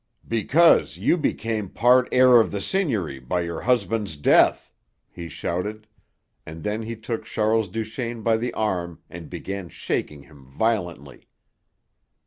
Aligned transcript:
"Because 0.27 0.97
you 0.97 1.15
become 1.15 1.69
part 1.69 2.09
heir 2.11 2.41
of 2.41 2.49
the 2.49 2.59
seigniory 2.59 3.19
by 3.19 3.41
your 3.41 3.61
husband's 3.61 4.17
death!" 4.17 4.71
he 5.11 5.29
shouted; 5.29 5.85
and 6.43 6.63
then 6.63 6.81
he 6.81 6.95
took 6.95 7.23
Charles 7.25 7.69
Duchaine 7.69 8.23
by 8.23 8.37
the 8.37 8.51
arm 8.55 9.03
and 9.11 9.29
began 9.29 9.69
shaking 9.69 10.23
him 10.23 10.43
violently. 10.47 11.27